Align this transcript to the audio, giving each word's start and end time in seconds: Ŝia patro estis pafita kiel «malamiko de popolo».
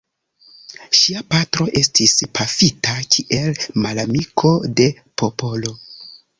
Ŝia 0.99 1.21
patro 1.33 1.67
estis 1.81 2.15
pafita 2.39 2.97
kiel 3.17 3.63
«malamiko 3.87 4.57
de 4.81 4.91
popolo». 5.23 5.79